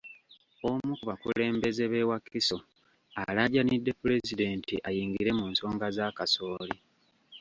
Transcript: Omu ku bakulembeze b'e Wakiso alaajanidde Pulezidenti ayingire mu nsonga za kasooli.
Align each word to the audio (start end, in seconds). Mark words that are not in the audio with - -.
Omu 0.69 0.91
ku 0.99 1.03
bakulembeze 1.09 1.83
b'e 1.91 2.07
Wakiso 2.09 2.57
alaajanidde 3.21 3.91
Pulezidenti 4.01 4.75
ayingire 4.87 5.31
mu 5.39 5.45
nsonga 5.51 5.87
za 5.95 6.05
kasooli. 6.17 6.75